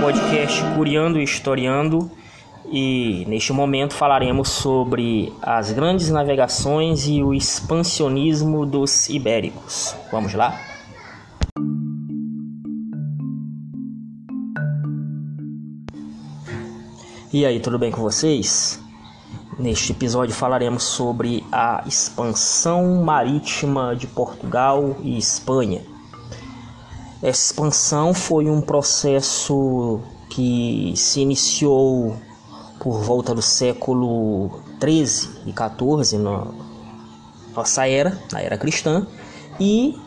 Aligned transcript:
podcast 0.00 0.62
Curiando 0.76 1.18
e 1.18 1.24
Historiando 1.24 2.10
e 2.70 3.24
neste 3.26 3.52
momento 3.52 3.94
falaremos 3.94 4.48
sobre 4.48 5.32
as 5.42 5.72
grandes 5.72 6.08
navegações 6.08 7.06
e 7.08 7.22
o 7.22 7.34
expansionismo 7.34 8.64
dos 8.64 9.08
ibéricos. 9.08 9.96
Vamos 10.12 10.34
lá? 10.34 10.58
E 17.32 17.44
aí, 17.44 17.58
tudo 17.60 17.78
bem 17.78 17.90
com 17.90 18.00
vocês? 18.00 18.80
Neste 19.58 19.90
episódio 19.90 20.34
falaremos 20.34 20.84
sobre 20.84 21.44
a 21.50 21.82
expansão 21.86 23.02
marítima 23.02 23.96
de 23.96 24.06
Portugal 24.06 24.96
e 25.02 25.18
Espanha. 25.18 25.97
Expansão 27.22 28.14
foi 28.14 28.48
um 28.48 28.60
processo 28.60 30.00
que 30.30 30.92
se 30.94 31.20
iniciou 31.20 32.14
por 32.78 33.00
volta 33.00 33.34
do 33.34 33.42
século 33.42 34.60
13 34.78 35.40
e 35.46 35.52
14 35.52 36.16
na 36.16 36.46
nossa 37.56 37.88
era, 37.88 38.16
na 38.30 38.40
era 38.40 38.56
cristã, 38.56 39.04
e 39.58 39.98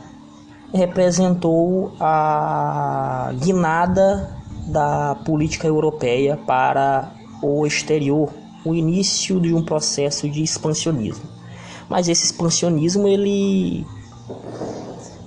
representou 0.73 1.91
a 1.99 3.33
guinada 3.41 4.33
da 4.67 5.15
política 5.25 5.67
europeia 5.67 6.37
para 6.37 7.11
o 7.41 7.67
exterior, 7.67 8.29
o 8.63 8.73
início 8.73 9.37
de 9.41 9.53
um 9.53 9.61
processo 9.61 10.29
de 10.29 10.41
expansionismo. 10.41 11.25
Mas 11.89 12.07
esse 12.07 12.23
expansionismo 12.23 13.05
ele 13.05 13.85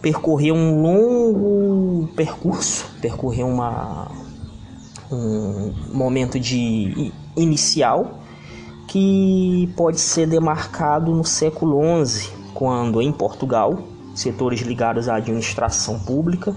percorreu 0.01 0.55
um 0.55 0.83
longo 0.83 1.54
percurso, 2.07 2.87
percorreu 3.01 3.47
uma, 3.47 4.11
um 5.11 5.73
momento 5.93 6.39
de 6.39 7.13
inicial 7.37 8.21
que 8.87 9.73
pode 9.77 10.01
ser 10.01 10.27
demarcado 10.27 11.13
no 11.15 11.25
século 11.25 11.81
XI, 12.05 12.31
quando 12.53 13.03
em 13.03 13.13
Portugal 13.13 13.79
setores 14.15 14.61
ligados 14.61 15.09
à 15.09 15.17
administração 15.17 15.99
pública 15.99 16.55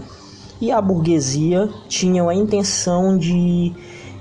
e 0.62 0.72
a 0.72 0.82
burguesia 0.82 1.70
tinham 1.88 2.30
a 2.30 2.36
intenção 2.36 3.18
de 3.18 3.74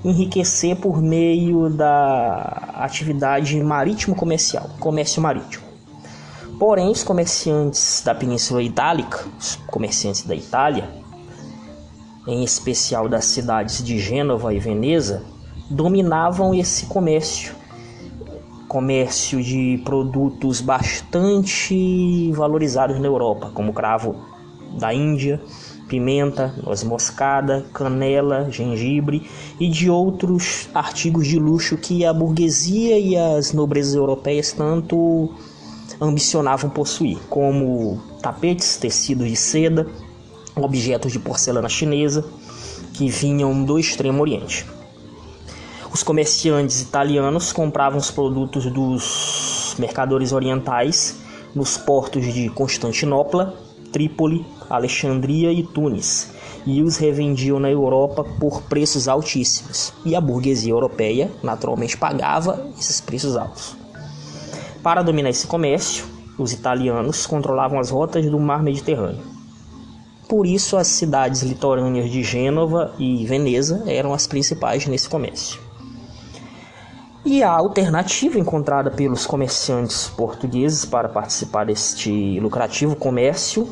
enriquecer 0.05 0.77
por 0.77 1.03
meio 1.03 1.69
da 1.69 2.73
atividade 2.75 3.61
marítimo-comercial, 3.63 4.71
comércio 4.79 5.21
marítimo. 5.21 5.65
Porém, 6.59 6.91
os 6.91 7.03
comerciantes 7.03 8.03
da 8.05 8.15
Península 8.15 8.63
Itálica, 8.63 9.27
os 9.39 9.57
comerciantes 9.67 10.23
da 10.23 10.35
Itália, 10.35 10.89
em 12.27 12.43
especial 12.43 13.09
das 13.09 13.27
cidades 13.27 13.83
de 13.83 13.99
Gênova 13.99 14.53
e 14.53 14.59
Veneza, 14.59 15.23
dominavam 15.71 16.55
esse 16.55 16.87
comércio. 16.87 17.55
Comércio 18.69 19.43
de 19.43 19.81
produtos 19.85 20.61
bastante 20.61 22.33
valorizados 22.33 22.99
na 22.99 23.07
Europa, 23.07 23.51
como 23.55 23.73
cravo 23.73 24.17
da 24.79 24.93
Índia, 24.93 25.41
pimenta, 25.89 26.53
noz 26.63 26.83
moscada, 26.83 27.65
canela, 27.73 28.51
gengibre 28.51 29.29
e 29.59 29.69
de 29.69 29.89
outros 29.89 30.69
artigos 30.75 31.27
de 31.27 31.39
luxo 31.39 31.77
que 31.77 32.05
a 32.05 32.13
burguesia 32.13 32.99
e 32.99 33.17
as 33.17 33.53
nobrezas 33.53 33.95
europeias 33.95 34.53
tanto 34.53 35.31
ambicionavam 36.01 36.69
possuir, 36.69 37.19
como 37.31 38.01
tapetes, 38.21 38.77
tecidos 38.77 39.29
de 39.29 39.37
seda, 39.37 39.87
objetos 40.57 41.13
de 41.13 41.19
porcelana 41.19 41.69
chinesa 41.69 42.25
que 42.95 43.09
vinham 43.09 43.65
do 43.65 43.79
Extremo 43.79 44.23
Oriente. 44.23 44.67
Os 45.93 46.03
comerciantes 46.03 46.81
italianos 46.81 47.53
compravam 47.53 47.99
os 47.99 48.11
produtos 48.11 48.67
dos 48.67 49.75
mercadores 49.79 50.33
orientais 50.33 51.17
nos 51.55 51.77
portos 51.77 52.33
de 52.33 52.49
Constantinopla, 52.51 53.55
Trípoli, 53.93 54.45
Alexandria 54.69 55.53
e 55.53 55.63
Tunis, 55.63 56.33
e 56.67 56.83
os 56.83 56.97
revendiam 56.97 57.59
na 57.61 57.71
Europa 57.71 58.25
por 58.39 58.63
preços 58.63 59.09
altíssimos. 59.09 59.93
E 60.05 60.15
a 60.15 60.21
burguesia 60.21 60.73
europeia, 60.73 61.31
naturalmente, 61.43 61.97
pagava 61.97 62.67
esses 62.79 63.01
preços 63.01 63.37
altos. 63.37 63.77
Para 64.83 65.03
dominar 65.03 65.31
esse 65.31 65.47
comércio, 65.47 66.05
os 66.39 66.53
italianos 66.53 67.27
controlavam 67.27 67.79
as 67.79 67.91
rotas 67.91 68.27
do 68.27 68.39
mar 68.39 68.63
Mediterrâneo. 68.63 69.36
Por 70.29 70.47
isso, 70.47 70.77
as 70.77 70.89
cidades 70.89 71.43
litorâneas 71.43 72.11
de 72.11 72.23
Gênova 72.23 72.93
e 72.99 73.25
Veneza 73.27 73.85
eram 73.87 74.13
as 74.13 74.27
principais 74.27 74.87
nesse 74.87 75.09
comércio. 75.09 75.61
E 77.25 77.43
a 77.43 77.51
alternativa 77.51 78.39
encontrada 78.39 78.91
pelos 78.91 79.27
comerciantes 79.27 80.09
portugueses 80.09 80.85
para 80.85 81.09
participar 81.09 81.67
deste 81.67 82.39
lucrativo 82.41 82.95
comércio 82.95 83.69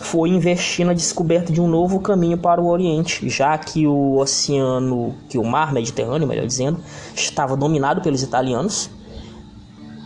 foi 0.00 0.28
investir 0.30 0.86
na 0.86 0.92
descoberta 0.92 1.52
de 1.52 1.60
um 1.60 1.66
novo 1.66 2.00
caminho 2.00 2.38
para 2.38 2.60
o 2.60 2.68
Oriente, 2.68 3.28
já 3.28 3.56
que 3.58 3.86
o 3.86 4.18
oceano, 4.18 5.14
que 5.28 5.38
o 5.38 5.44
mar 5.44 5.72
Mediterrâneo, 5.72 6.28
melhor 6.28 6.46
dizendo, 6.46 6.80
estava 7.14 7.56
dominado 7.56 8.00
pelos 8.00 8.22
italianos. 8.22 8.90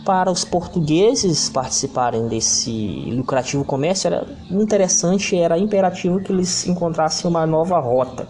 Para 0.05 0.29
os 0.29 0.43
portugueses 0.43 1.49
participarem 1.49 2.27
desse 2.27 2.71
lucrativo 3.11 3.63
comércio 3.63 4.07
era 4.07 4.27
interessante, 4.51 5.37
era 5.37 5.57
imperativo 5.57 6.19
que 6.19 6.33
eles 6.33 6.67
encontrassem 6.67 7.29
uma 7.29 7.47
nova 7.47 7.79
rota. 7.79 8.27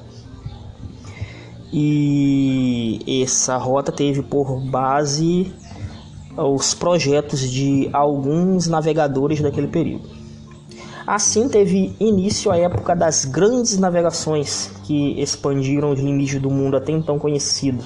E 1.72 3.24
essa 3.24 3.58
rota 3.58 3.92
teve 3.92 4.22
por 4.22 4.62
base 4.70 5.52
os 6.38 6.76
projetos 6.76 7.40
de 7.40 7.90
alguns 7.92 8.68
navegadores 8.68 9.42
daquele 9.42 9.68
período. 9.68 10.08
Assim 11.08 11.50
teve 11.50 11.96
início 12.00 12.52
a 12.52 12.58
época 12.58 12.96
das 12.96 13.26
grandes 13.26 13.80
navegações 13.80 14.72
que 14.84 15.20
expandiram 15.20 15.92
os 15.92 16.00
limites 16.00 16.40
do 16.40 16.52
mundo 16.52 16.78
até 16.78 16.92
então 16.92 17.18
conhecido. 17.18 17.84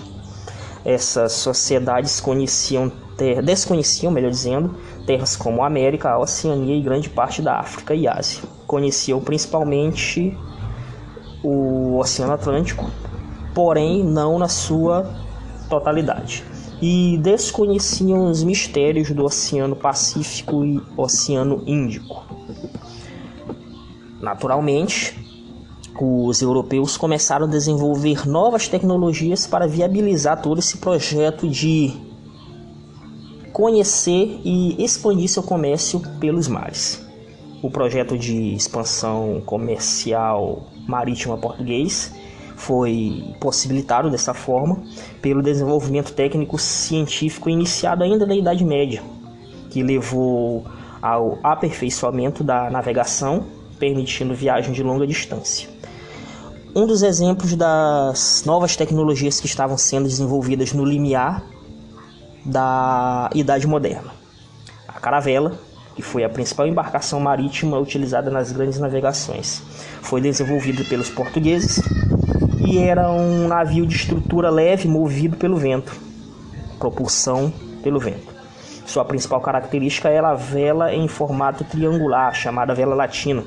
Essas 0.87 1.33
sociedades 1.33 2.21
conheciam 2.21 2.89
ter, 3.17 3.41
desconheciam, 3.41 4.09
melhor 4.09 4.31
dizendo, 4.31 4.73
terras 5.05 5.35
como 5.35 5.61
a 5.61 5.67
América, 5.67 6.11
a 6.11 6.17
Oceania 6.17 6.77
e 6.77 6.81
grande 6.81 7.09
parte 7.09 7.41
da 7.41 7.59
África 7.59 7.93
e 7.93 8.07
Ásia. 8.07 8.43
Conheciam 8.65 9.19
principalmente 9.19 10.37
o 11.43 11.97
Oceano 11.97 12.31
Atlântico, 12.31 12.89
porém 13.53 14.01
não 14.01 14.39
na 14.39 14.47
sua 14.47 15.13
totalidade. 15.69 16.45
E 16.81 17.19
desconheciam 17.21 18.31
os 18.31 18.41
mistérios 18.41 19.11
do 19.11 19.25
Oceano 19.25 19.75
Pacífico 19.75 20.63
e 20.63 20.81
Oceano 20.95 21.63
Índico. 21.67 22.25
Naturalmente, 24.21 25.26
os 26.05 26.41
europeus 26.41 26.97
começaram 26.97 27.45
a 27.45 27.49
desenvolver 27.49 28.27
novas 28.27 28.67
tecnologias 28.67 29.47
para 29.47 29.67
viabilizar 29.67 30.41
todo 30.41 30.59
esse 30.59 30.77
projeto 30.77 31.47
de 31.47 31.93
conhecer 33.51 34.39
e 34.43 34.83
expandir 34.83 35.27
seu 35.27 35.41
comércio 35.41 35.99
pelos 36.19 36.47
mares. 36.47 37.03
O 37.63 37.71
projeto 37.71 38.17
de 38.17 38.53
expansão 38.53 39.41
comercial 39.45 40.67
marítima 40.87 41.37
português 41.37 42.13
foi 42.55 43.33
possibilitado 43.39 44.09
dessa 44.09 44.33
forma 44.33 44.83
pelo 45.21 45.41
desenvolvimento 45.41 46.13
técnico 46.13 46.57
científico 46.57 47.49
iniciado 47.49 48.03
ainda 48.03 48.25
na 48.25 48.35
Idade 48.35 48.63
Média, 48.63 49.01
que 49.69 49.81
levou 49.81 50.65
ao 51.01 51.39
aperfeiçoamento 51.43 52.43
da 52.43 52.69
navegação 52.69 53.45
permitindo 53.79 54.33
viagem 54.33 54.73
de 54.73 54.83
longa 54.83 55.05
distância. 55.05 55.76
Um 56.77 56.85
dos 56.85 57.01
exemplos 57.01 57.55
das 57.55 58.43
novas 58.45 58.75
tecnologias 58.75 59.39
que 59.39 59.47
estavam 59.47 59.75
sendo 59.79 60.07
desenvolvidas 60.07 60.73
no 60.73 60.85
limiar 60.85 61.43
da 62.45 63.31
Idade 63.33 63.65
Moderna. 63.65 64.11
A 64.87 64.99
caravela, 64.99 65.57
que 65.95 66.03
foi 66.03 66.23
a 66.23 66.29
principal 66.29 66.67
embarcação 66.67 67.19
marítima 67.19 67.79
utilizada 67.79 68.29
nas 68.29 68.51
grandes 68.51 68.77
navegações, 68.77 69.63
foi 70.03 70.21
desenvolvida 70.21 70.83
pelos 70.83 71.09
portugueses 71.09 71.81
e 72.63 72.77
era 72.77 73.11
um 73.11 73.47
navio 73.47 73.87
de 73.87 73.95
estrutura 73.95 74.51
leve 74.51 74.87
movido 74.87 75.35
pelo 75.35 75.57
vento, 75.57 75.99
propulsão 76.77 77.51
pelo 77.81 77.99
vento. 77.99 78.35
Sua 78.85 79.03
principal 79.03 79.41
característica 79.41 80.09
era 80.09 80.29
a 80.29 80.35
vela 80.35 80.93
em 80.93 81.07
formato 81.07 81.63
triangular, 81.63 82.35
chamada 82.35 82.75
vela 82.75 82.93
latina, 82.93 83.43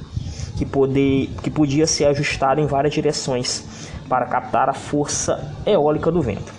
que, 0.61 0.67
poder, 0.67 1.31
que 1.43 1.51
podia 1.51 1.87
ser 1.87 2.05
ajustado 2.05 2.61
em 2.61 2.67
várias 2.67 2.93
direções 2.93 3.65
para 4.07 4.27
captar 4.27 4.69
a 4.69 4.75
força 4.75 5.55
eólica 5.65 6.13
do 6.13 6.21
vento. 6.21 6.53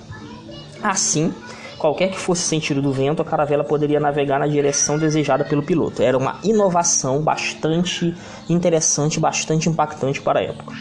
Assim, 0.81 1.31
qualquer 1.77 2.09
que 2.09 2.17
fosse 2.17 2.41
o 2.41 2.45
sentido 2.47 2.81
do 2.81 2.91
vento, 2.91 3.21
a 3.21 3.25
caravela 3.25 3.63
poderia 3.63 3.99
navegar 3.99 4.39
na 4.39 4.47
direção 4.47 4.97
desejada 4.97 5.45
pelo 5.45 5.61
piloto. 5.61 6.01
Era 6.01 6.17
uma 6.17 6.39
inovação 6.43 7.21
bastante 7.21 8.15
interessante, 8.49 9.19
bastante 9.19 9.69
impactante 9.69 10.19
para 10.19 10.39
a 10.39 10.43
época. 10.43 10.73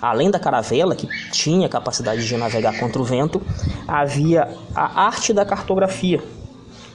Além 0.00 0.30
da 0.30 0.38
caravela, 0.38 0.96
que 0.96 1.06
tinha 1.30 1.68
capacidade 1.68 2.26
de 2.26 2.34
navegar 2.38 2.78
contra 2.80 2.98
o 2.98 3.04
vento, 3.04 3.42
havia 3.86 4.48
a 4.74 5.04
arte 5.04 5.34
da 5.34 5.44
cartografia, 5.44 6.22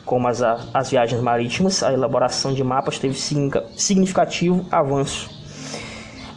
como 0.04 0.27
as, 0.27 0.42
as 0.42 0.89
viagens 0.89 1.21
marítimas, 1.21 1.83
a 1.83 1.94
elaboração 1.94 2.56
de 2.56 2.63
mapas 2.63 2.98
teve 2.98 3.13
significativo 3.75 4.66
avanço. 4.71 5.39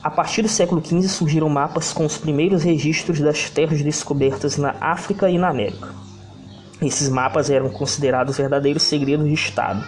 A 0.03 0.11
partir 0.11 0.43
do 0.43 0.49
século 0.49 0.85
XV 0.85 1.09
surgiram 1.09 1.49
mapas 1.49 1.93
com 1.93 2.05
os 2.05 2.19
primeiros 2.19 2.65
registros 2.65 3.21
das 3.21 3.49
terras 3.49 3.81
descobertas 3.83 4.57
na 4.57 4.75
África 4.81 5.31
e 5.31 5.39
na 5.39 5.49
América. 5.49 5.95
Esses 6.83 7.09
mapas 7.09 7.49
eram 7.49 7.69
considerados 7.69 8.37
verdadeiros 8.37 8.83
segredos 8.83 9.29
de 9.29 9.35
Estado, 9.35 9.87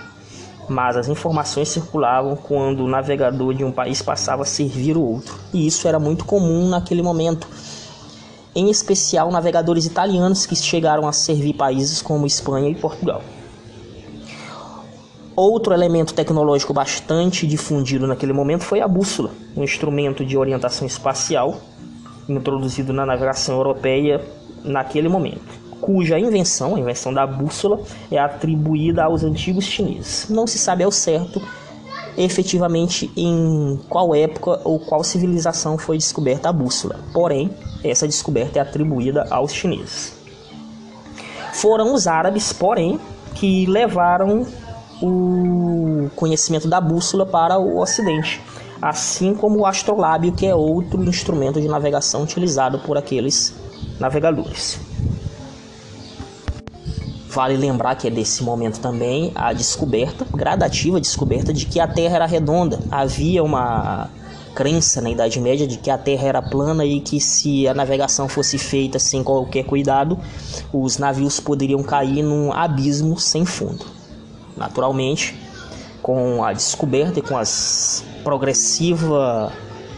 mas 0.69 0.97
as 0.97 1.09
informações 1.09 1.69
circulavam 1.69 2.37
quando 2.37 2.85
o 2.85 2.89
navegador 2.89 3.55
de 3.55 3.65
um 3.65 3.73
país 3.73 4.03
passava 4.03 4.43
a 4.43 4.47
servir 4.47 4.97
o 4.97 5.03
outro, 5.03 5.37
e 5.53 5.67
isso 5.67 5.89
era 5.89 5.99
muito 5.99 6.25
comum 6.25 6.69
naquele 6.69 7.03
momento. 7.03 7.49
Em 8.55 8.71
especial 8.71 9.33
navegadores 9.33 9.85
italianos 9.85 10.47
que 10.47 10.55
chegaram 10.55 11.09
a 11.09 11.13
servir 11.13 11.55
países 11.55 12.01
como 12.01 12.25
Espanha 12.25 12.71
e 12.71 12.77
Portugal. 12.77 13.21
Outro 15.37 15.75
elemento 15.75 16.15
tecnológico 16.15 16.73
bastante 16.73 17.47
difundido 17.47 18.07
naquele 18.07 18.33
momento 18.33 18.63
foi 18.63 18.81
a 18.81 18.87
bússola, 18.87 19.33
um 19.57 19.65
instrumento 19.65 20.25
de 20.25 20.37
orientação 20.37 20.87
espacial 20.87 21.61
introduzido 22.29 22.93
na 22.93 23.05
navegação 23.05 23.57
europeia 23.57 24.25
naquele 24.63 25.09
momento, 25.09 25.43
cuja 25.81 26.19
invenção, 26.19 26.77
a 26.77 26.81
invenção 26.81 27.13
da 27.13 27.27
bússola, 27.27 27.81
é 28.11 28.19
atribuída 28.19 29.05
aos 29.05 29.25
antigos 29.25 29.65
chineses. 29.65 30.29
Não 30.31 30.47
se 30.47 30.57
sabe 30.57 30.85
ao 30.85 30.93
certo 30.93 31.43
efetivamente 32.17 33.11
em 33.17 33.79
qual 33.89 34.15
época 34.15 34.61
ou 34.65 34.79
qual 34.79 35.03
civilização 35.03 35.77
foi 35.77 35.99
descoberta 35.99 36.49
a 36.49 36.53
bússola, 36.53 37.01
porém, 37.13 37.51
essa 37.83 38.07
descoberta 38.07 38.61
é 38.61 38.63
atribuída 38.63 39.27
aos 39.31 39.53
chineses. 39.53 40.17
Foram 41.55 41.93
os 41.93 42.07
árabes, 42.07 42.53
porém, 42.53 43.01
que 43.35 43.67
levaram 43.67 44.47
o 45.07 46.11
conhecimento 46.17 46.69
da 46.69 46.81
bússola 46.81 47.27
para 47.27 47.59
o 47.59 47.79
Ocidente, 47.79 48.41
assim 48.81 49.35
como 49.35 49.61
o 49.61 49.67
astrolábio, 49.67 50.33
que 50.33 50.47
é 50.47 50.55
outro 50.55 51.03
instrumento 51.05 51.61
de 51.61 51.69
navegação 51.69 52.23
utilizado 52.23 52.79
por 52.81 52.97
aqueles 52.97 53.55
navegadores. 54.01 54.79
Vale 57.29 57.57
lembrar 57.57 57.97
que 57.97 58.07
é 58.07 58.11
desse 58.11 58.45
momento 58.45 58.79
também 58.79 59.33
a 59.35 59.53
descoberta, 59.53 60.25
gradativa 60.33 61.01
descoberta, 61.01 61.53
de 61.53 61.67
que 61.67 61.81
a 61.81 61.89
Terra 61.89 62.17
era 62.17 62.27
redonda. 62.27 62.79
Havia 62.91 63.43
uma 63.43 64.09
crença 64.55 65.01
na 65.01 65.11
Idade 65.11 65.41
Média 65.41 65.67
de 65.67 65.77
que 65.79 65.91
a 65.91 65.99
Terra 65.99 66.29
era 66.29 66.43
plana 66.43 66.85
e 66.85 67.01
que 67.01 67.21
se 67.21 67.67
a 67.67 67.75
navegação 67.75 68.29
fosse 68.29 68.57
feita 68.57 69.01
sem 69.01 69.25
qualquer 69.25 69.65
cuidado, 69.65 70.17
os 70.73 70.97
navios 70.97 71.41
poderiam 71.41 71.83
cair 71.83 72.23
num 72.23 72.53
abismo 72.53 73.19
sem 73.19 73.45
fundo. 73.45 73.94
Naturalmente, 74.57 75.35
com 76.03 76.45
a 76.45 76.53
descoberta 76.53 77.19
e 77.19 77.23
com 77.23 77.37
as 77.37 78.05
progressiva 78.23 79.53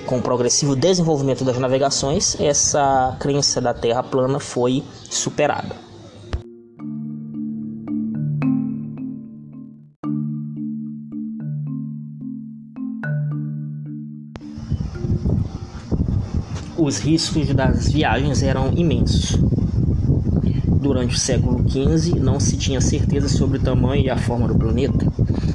com 0.07 0.19
o 0.19 0.23
progressivo 0.23 0.77
desenvolvimento 0.77 1.45
das 1.45 1.59
navegações, 1.59 2.41
essa 2.41 3.17
crença 3.19 3.61
da 3.61 3.75
Terra 3.75 4.05
plana 4.05 4.39
foi 4.39 4.85
superada. 5.11 5.75
Os 16.79 16.99
riscos 16.99 17.53
das 17.53 17.91
viagens 17.91 18.45
eram 18.45 18.73
imensos 18.73 19.37
durante 20.87 21.17
o 21.17 21.19
século 21.19 21.69
XV 21.69 22.21
não 22.21 22.39
se 22.39 22.57
tinha 22.57 22.81
certeza 22.81 23.29
sobre 23.29 23.59
o 23.59 23.61
tamanho 23.61 24.05
e 24.05 24.11
a 24.11 24.17
forma 24.17 24.47
do 24.47 24.55
planeta, 24.55 25.05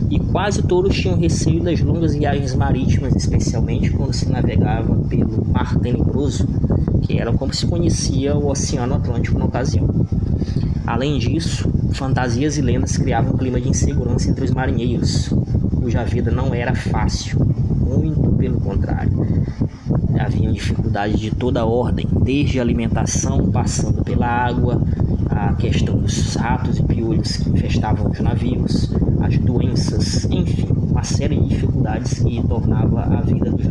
e 0.10 0.20
quase 0.20 0.62
todos 0.62 0.94
tinham 0.94 1.18
receio 1.18 1.64
das 1.64 1.80
longas 1.80 2.14
viagens 2.14 2.54
marítimas, 2.54 3.16
especialmente 3.16 3.90
quando 3.92 4.14
se 4.14 4.30
navegava 4.30 4.94
pelo 5.08 5.46
Mar 5.46 5.80
Tenebroso, 5.80 6.46
que 7.04 7.18
era 7.18 7.32
como 7.32 7.54
se 7.54 7.66
conhecia 7.66 8.36
o 8.36 8.50
Oceano 8.50 8.96
Atlântico 8.96 9.40
na 9.40 9.46
ocasião. 9.46 9.88
Além 10.86 11.18
disso, 11.18 11.72
fantasias 11.94 12.58
e 12.58 12.62
lendas 12.62 12.98
criavam 12.98 13.34
um 13.34 13.38
clima 13.38 13.62
de 13.62 13.70
insegurança 13.70 14.30
entre 14.30 14.44
os 14.44 14.52
marinheiros, 14.52 15.30
cuja 15.80 16.04
vida 16.04 16.30
não 16.30 16.54
era 16.54 16.76
fácil, 16.76 17.40
muito 17.80 18.34
pelo 18.34 18.60
contrário. 18.60 19.12
Havia 20.22 20.52
dificuldades 20.52 21.20
de 21.20 21.32
toda 21.32 21.66
ordem, 21.66 22.08
desde 22.24 22.60
alimentação, 22.60 23.52
passando 23.52 24.04
pela 24.04 24.28
água, 24.28 24.82
a 25.30 25.54
questão 25.54 25.98
dos 25.98 26.36
ratos 26.36 26.78
e 26.78 26.84
piolhos 26.84 27.38
que 27.38 27.50
infestavam 27.50 28.12
os 28.12 28.20
navios, 28.20 28.94
as 29.22 29.38
doenças, 29.40 30.26
enfim, 30.26 30.68
uma 30.72 31.04
série 31.04 31.38
de 31.40 31.48
dificuldades 31.48 32.20
que 32.20 32.44
tornava 32.48 33.02
a 33.02 33.22
vida 33.22 33.50
dos 33.50 33.66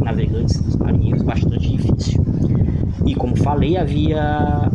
navegantes, 0.00 0.58
dos 0.58 0.76
marinheiros, 0.76 1.22
bastante 1.22 1.76
difícil. 1.76 2.24
E 3.04 3.14
como 3.14 3.36
falei, 3.36 3.76
havia 3.76 4.70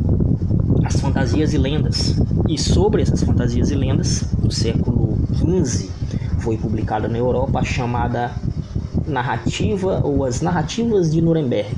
as 0.83 0.99
fantasias 0.99 1.53
e 1.53 1.57
lendas. 1.57 2.15
E 2.47 2.57
sobre 2.57 3.01
essas 3.01 3.23
fantasias 3.23 3.71
e 3.71 3.75
lendas, 3.75 4.25
no 4.43 4.51
século 4.51 5.17
XV, 5.33 5.89
foi 6.39 6.57
publicada 6.57 7.07
na 7.07 7.17
Europa 7.17 7.59
a 7.59 7.63
chamada 7.63 8.31
narrativa 9.07 10.01
ou 10.03 10.23
as 10.23 10.41
narrativas 10.41 11.11
de 11.11 11.21
Nuremberg, 11.21 11.75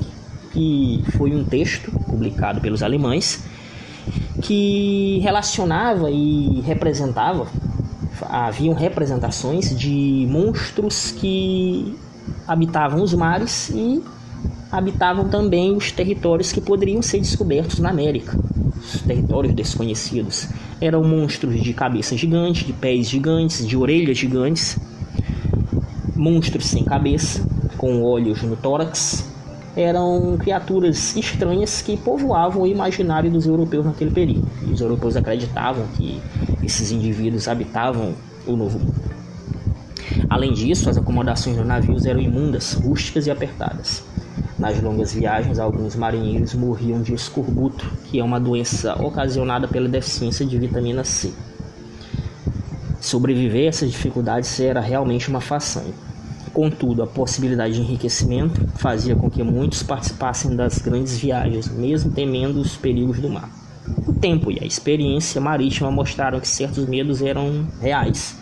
que 0.52 1.04
foi 1.16 1.34
um 1.34 1.44
texto 1.44 1.90
publicado 2.08 2.60
pelos 2.60 2.82
alemães 2.82 3.44
que 4.42 5.18
relacionava 5.22 6.10
e 6.10 6.60
representava, 6.60 7.46
haviam 8.22 8.74
representações 8.74 9.76
de 9.76 10.26
monstros 10.30 11.12
que 11.12 11.96
habitavam 12.46 13.02
os 13.02 13.12
mares 13.12 13.70
e 13.70 14.02
habitavam 14.70 15.28
também 15.28 15.76
os 15.76 15.90
territórios 15.92 16.52
que 16.52 16.60
poderiam 16.60 17.02
ser 17.02 17.18
descobertos 17.18 17.78
na 17.78 17.90
América, 17.90 18.38
os 18.76 19.00
territórios 19.02 19.54
desconhecidos. 19.54 20.48
Eram 20.80 21.02
monstros 21.02 21.62
de 21.62 21.72
cabeça 21.72 22.16
gigante, 22.16 22.64
de 22.64 22.72
pés 22.72 23.08
gigantes, 23.08 23.66
de 23.66 23.76
orelhas 23.76 24.18
gigantes, 24.18 24.78
monstros 26.16 26.66
sem 26.66 26.84
cabeça, 26.84 27.46
com 27.76 28.02
olhos 28.02 28.42
no 28.42 28.56
tórax, 28.56 29.30
eram 29.76 30.36
criaturas 30.38 31.14
estranhas 31.14 31.82
que 31.82 31.96
povoavam 31.98 32.62
o 32.62 32.66
imaginário 32.66 33.30
dos 33.30 33.46
europeus 33.46 33.84
naquele 33.84 34.10
período. 34.10 34.48
E 34.66 34.72
os 34.72 34.80
europeus 34.80 35.16
acreditavam 35.16 35.86
que 35.96 36.20
esses 36.62 36.90
indivíduos 36.90 37.46
habitavam 37.46 38.14
o 38.46 38.56
Novo 38.56 38.78
Mundo. 38.78 38.94
Além 40.30 40.52
disso, 40.52 40.88
as 40.88 40.96
acomodações 40.96 41.56
dos 41.56 41.66
navios 41.66 42.06
eram 42.06 42.20
imundas, 42.20 42.72
rústicas 42.72 43.26
e 43.26 43.30
apertadas. 43.30 44.02
Nas 44.58 44.80
longas 44.80 45.12
viagens, 45.12 45.58
alguns 45.58 45.94
marinheiros 45.94 46.54
morriam 46.54 47.02
de 47.02 47.12
escorbuto, 47.12 47.86
que 48.04 48.18
é 48.18 48.24
uma 48.24 48.40
doença 48.40 48.94
ocasionada 49.02 49.68
pela 49.68 49.88
deficiência 49.88 50.46
de 50.46 50.58
vitamina 50.58 51.04
C. 51.04 51.32
Sobreviver 53.06 53.66
a 53.66 53.68
essas 53.68 53.92
dificuldades 53.92 54.58
era 54.58 54.80
realmente 54.80 55.28
uma 55.28 55.40
façanha. 55.40 55.94
Contudo, 56.52 57.04
a 57.04 57.06
possibilidade 57.06 57.74
de 57.74 57.80
enriquecimento 57.80 58.66
fazia 58.78 59.14
com 59.14 59.30
que 59.30 59.44
muitos 59.44 59.80
participassem 59.80 60.56
das 60.56 60.78
grandes 60.78 61.16
viagens, 61.16 61.68
mesmo 61.68 62.10
temendo 62.10 62.60
os 62.60 62.76
perigos 62.76 63.20
do 63.20 63.30
mar. 63.30 63.48
O 64.08 64.12
tempo 64.12 64.50
e 64.50 64.58
a 64.60 64.66
experiência 64.66 65.40
marítima 65.40 65.88
mostraram 65.88 66.40
que 66.40 66.48
certos 66.48 66.84
medos 66.88 67.22
eram 67.22 67.68
reais, 67.80 68.36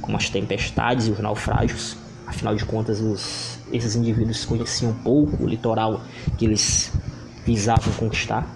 como 0.00 0.16
as 0.16 0.30
tempestades 0.30 1.08
e 1.08 1.10
os 1.10 1.18
naufrágios. 1.18 1.94
Afinal 2.26 2.56
de 2.56 2.64
contas, 2.64 3.02
os, 3.02 3.58
esses 3.70 3.96
indivíduos 3.96 4.46
conheciam 4.46 4.94
pouco 4.94 5.44
o 5.44 5.46
litoral 5.46 6.00
que 6.38 6.46
eles 6.46 6.90
visavam 7.44 7.92
conquistar. 7.92 8.50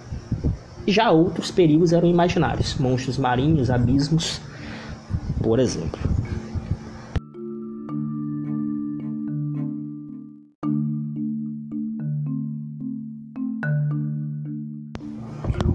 Já 0.87 1.11
outros 1.11 1.51
perigos 1.51 1.93
eram 1.93 2.09
imaginários, 2.09 2.73
monstros 2.79 3.19
marinhos, 3.19 3.69
abismos, 3.69 4.41
por 5.41 5.59
exemplo. 5.59 5.99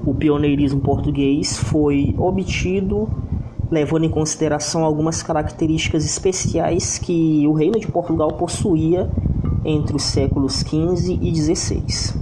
o 0.06 0.14
pioneirismo 0.14 0.80
português 0.80 1.58
foi 1.58 2.14
obtido 2.16 3.08
levando 3.68 4.04
em 4.04 4.08
consideração 4.08 4.85
algumas 4.85 5.23
características 5.23 6.04
especiais 6.04 6.99
que 6.99 7.44
o 7.49 7.52
Reino 7.52 7.80
de 7.80 7.88
Portugal 7.88 8.28
possuía 8.32 9.11
entre 9.64 9.96
os 9.96 10.04
séculos 10.04 10.61
XV 10.61 11.18
e 11.20 11.35
XVI. 11.35 12.14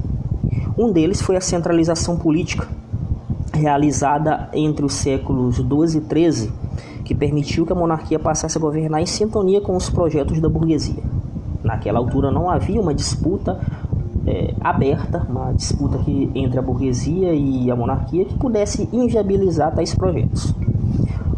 Um 0.78 0.90
deles 0.90 1.20
foi 1.20 1.36
a 1.36 1.40
centralização 1.42 2.16
política, 2.16 2.66
realizada 3.52 4.48
entre 4.54 4.86
os 4.86 4.94
séculos 4.94 5.56
XII 5.56 6.00
e 6.00 6.30
XIII, 6.32 6.50
que 7.04 7.14
permitiu 7.14 7.66
que 7.66 7.73
a 7.73 7.76
monarquia 7.76 8.18
passasse 8.18 8.56
a 8.56 8.61
governar 8.61 9.00
em 9.00 9.06
sintonia 9.06 9.61
com 9.61 9.76
os 9.76 9.90
projetos 9.90 10.40
da 10.40 10.49
burguesia. 10.49 11.02
Naquela 11.62 11.99
altura 11.99 12.30
não 12.30 12.49
havia 12.49 12.80
uma 12.80 12.94
disputa 12.94 13.61
é, 14.26 14.54
aberta, 14.61 15.26
uma 15.28 15.52
disputa 15.52 15.99
que, 15.99 16.30
entre 16.34 16.58
a 16.58 16.62
burguesia 16.62 17.34
e 17.34 17.70
a 17.70 17.76
monarquia 17.76 18.25
que 18.25 18.34
pudesse 18.38 18.88
inviabilizar 18.92 19.75
tais 19.75 19.94
projetos. 19.94 20.54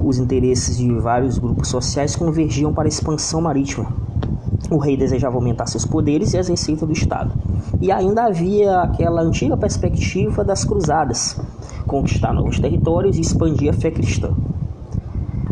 Os 0.01 0.19
interesses 0.19 0.77
de 0.77 0.89
vários 1.01 1.37
grupos 1.37 1.69
sociais 1.69 2.15
convergiam 2.15 2.73
para 2.73 2.85
a 2.85 2.89
expansão 2.89 3.41
marítima. 3.41 3.87
O 4.71 4.79
rei 4.79 4.97
desejava 4.97 5.37
aumentar 5.37 5.67
seus 5.67 5.85
poderes 5.85 6.33
e 6.33 6.39
as 6.39 6.49
receitas 6.49 6.87
do 6.87 6.93
Estado. 6.93 7.33
E 7.81 7.91
ainda 7.91 8.25
havia 8.25 8.81
aquela 8.81 9.21
antiga 9.21 9.57
perspectiva 9.57 10.45
das 10.45 10.65
cruzadas, 10.65 11.41
conquistar 11.87 12.33
novos 12.33 12.59
territórios 12.59 13.17
e 13.17 13.21
expandir 13.21 13.71
a 13.71 13.73
fé 13.73 13.91
cristã. 13.91 14.33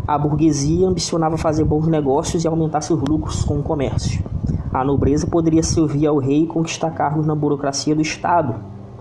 A 0.07 0.19
burguesia 0.19 0.87
ambicionava 0.87 1.35
fazer 1.35 1.63
bons 1.63 1.87
negócios 1.87 2.43
e 2.43 2.47
aumentar 2.47 2.81
seus 2.81 3.01
lucros 3.01 3.43
com 3.43 3.57
o 3.57 3.63
comércio. 3.63 4.23
A 4.71 4.83
nobreza 4.83 5.25
poderia 5.25 5.63
servir 5.63 6.05
ao 6.05 6.19
rei 6.19 6.43
e 6.43 6.47
conquistar 6.47 6.91
cargos 6.91 7.25
na 7.25 7.33
burocracia 7.33 7.95
do 7.95 8.01
Estado, 8.01 8.55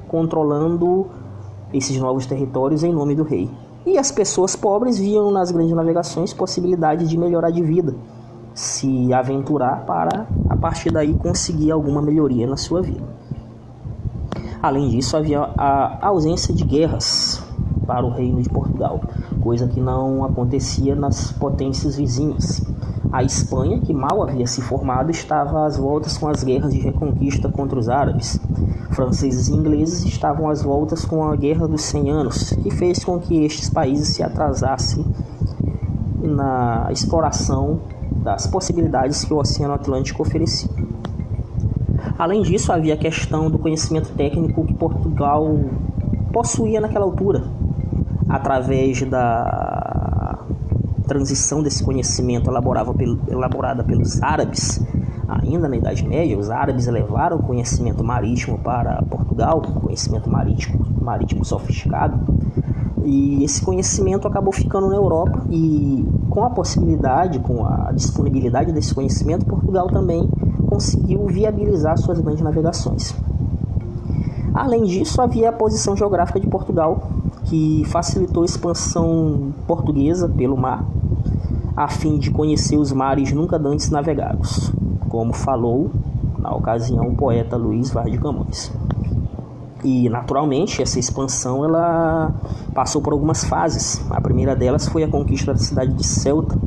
controlando 0.08 1.06
esses 1.75 1.99
novos 1.99 2.25
territórios 2.25 2.82
em 2.82 2.92
nome 2.92 3.14
do 3.14 3.23
rei. 3.23 3.50
E 3.84 3.99
as 3.99 4.11
pessoas 4.11 4.56
pobres 4.56 4.99
viam 4.99 5.30
nas 5.30 5.50
grandes 5.50 5.75
navegações 5.75 6.32
possibilidade 6.32 7.06
de 7.06 7.18
melhorar 7.18 7.50
de 7.50 7.62
vida, 7.62 7.94
se 8.54 9.12
aventurar 9.12 9.84
para, 9.84 10.26
a 10.49 10.56
partir 10.56 10.90
daí, 10.90 11.12
conseguir 11.12 11.70
alguma 11.70 12.00
melhoria 12.00 12.46
na 12.46 12.56
sua 12.56 12.80
vida. 12.80 13.04
Além 14.62 14.88
disso, 14.88 15.14
havia 15.18 15.50
a 15.58 16.06
ausência 16.06 16.54
de 16.54 16.64
guerras 16.64 17.44
para 17.84 18.06
o 18.06 18.11
reino 18.11 18.40
de 18.40 18.49
Portugal, 18.49 19.00
coisa 19.44 19.68
que 19.68 19.78
não 19.78 20.24
acontecia 20.24 20.96
nas 20.96 21.30
potências 21.30 21.96
vizinhas. 21.96 22.62
A 23.12 23.22
Espanha, 23.22 23.78
que 23.78 23.92
mal 23.92 24.22
havia 24.22 24.46
se 24.46 24.62
formado, 24.62 25.10
estava 25.10 25.66
às 25.66 25.76
voltas 25.76 26.16
com 26.16 26.26
as 26.26 26.42
guerras 26.42 26.72
de 26.72 26.80
reconquista 26.80 27.48
contra 27.50 27.78
os 27.78 27.90
árabes. 27.90 28.40
Franceses 28.90 29.48
e 29.48 29.52
ingleses 29.52 30.04
estavam 30.06 30.48
às 30.48 30.62
voltas 30.62 31.04
com 31.04 31.22
a 31.22 31.36
Guerra 31.36 31.68
dos 31.68 31.82
Cem 31.82 32.10
Anos, 32.10 32.54
que 32.62 32.70
fez 32.70 33.04
com 33.04 33.20
que 33.20 33.44
estes 33.44 33.68
países 33.68 34.08
se 34.08 34.22
atrasassem 34.22 35.04
na 36.22 36.88
exploração 36.90 37.80
das 38.10 38.46
possibilidades 38.46 39.24
que 39.24 39.34
o 39.34 39.38
Oceano 39.38 39.74
Atlântico 39.74 40.22
oferecia. 40.22 40.70
Além 42.18 42.40
disso, 42.42 42.72
havia 42.72 42.94
a 42.94 42.96
questão 42.96 43.50
do 43.50 43.58
conhecimento 43.58 44.10
técnico 44.14 44.64
que 44.64 44.72
Portugal 44.74 45.46
possuía 46.32 46.80
naquela 46.80 47.04
altura, 47.04 47.44
através 48.28 49.02
da 49.02 50.38
transição 51.07 51.62
desse 51.62 51.85
conhecimento 51.85 52.50
elaborada 52.50 53.85
pelos 53.85 54.23
árabes, 54.23 54.85
ainda 55.28 55.69
na 55.69 55.76
Idade 55.76 56.07
Média, 56.07 56.38
os 56.38 56.50
árabes 56.50 56.87
levaram 56.87 57.37
o 57.37 57.43
conhecimento 57.43 58.02
marítimo 58.02 58.59
para 58.59 59.02
Portugal, 59.02 59.61
conhecimento 59.61 60.31
marítimo, 60.31 60.85
marítimo 61.00 61.45
sofisticado, 61.45 62.19
e 63.04 63.45
esse 63.45 63.62
conhecimento 63.62 64.26
acabou 64.26 64.52
ficando 64.52 64.88
na 64.88 64.97
Europa 64.97 65.45
e 65.50 66.07
com 66.31 66.43
a 66.43 66.50
possibilidade, 66.50 67.38
com 67.38 67.64
a 67.64 67.93
disponibilidade 67.93 68.73
desse 68.73 68.95
conhecimento, 68.95 69.45
Portugal 69.45 69.88
também 69.88 70.28
conseguiu 70.66 71.26
viabilizar 71.26 71.99
suas 71.99 72.19
grandes 72.19 72.43
navegações. 72.43 73.14
Além 74.54 74.85
disso, 74.85 75.21
havia 75.21 75.50
a 75.50 75.52
posição 75.52 75.95
geográfica 75.95 76.40
de 76.40 76.47
Portugal, 76.47 77.11
que 77.44 77.82
facilitou 77.86 78.42
a 78.42 78.46
expansão 78.46 79.52
portuguesa 79.66 80.28
pelo 80.28 80.56
mar, 80.56 80.84
a 81.76 81.88
fim 81.88 82.18
de 82.18 82.30
conhecer 82.30 82.76
os 82.76 82.92
mares 82.92 83.32
nunca 83.32 83.56
antes 83.56 83.90
navegados, 83.90 84.72
como 85.08 85.32
falou 85.32 85.90
na 86.38 86.54
ocasião 86.54 87.08
o 87.08 87.16
poeta 87.16 87.56
Luiz 87.56 87.90
Vaz 87.90 88.10
de 88.10 88.18
Camões. 88.18 88.72
E 89.82 90.08
naturalmente 90.08 90.82
essa 90.82 90.98
expansão 90.98 91.64
ela 91.64 92.32
passou 92.72 93.02
por 93.02 93.12
algumas 93.12 93.44
fases. 93.44 94.02
A 94.10 94.20
primeira 94.20 94.56
delas 94.56 94.88
foi 94.88 95.04
a 95.04 95.08
conquista 95.08 95.52
da 95.52 95.58
cidade 95.58 95.92
de 95.92 96.06
Celta, 96.06 96.58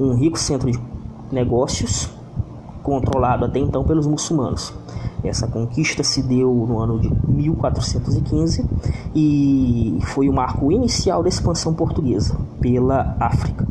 um 0.00 0.14
rico 0.14 0.38
centro 0.38 0.70
de 0.70 0.78
negócios 1.30 2.08
controlado 2.82 3.44
até 3.44 3.58
então 3.58 3.84
pelos 3.84 4.06
muçulmanos. 4.06 4.72
Essa 5.24 5.48
conquista 5.48 6.04
se 6.04 6.22
deu 6.22 6.52
no 6.68 6.78
ano 6.78 7.00
de 7.00 7.10
1415 7.26 8.64
e 9.14 9.98
foi 10.02 10.28
o 10.28 10.32
marco 10.32 10.70
inicial 10.70 11.22
da 11.22 11.28
expansão 11.28 11.72
portuguesa 11.72 12.36
pela 12.60 13.16
África. 13.18 13.66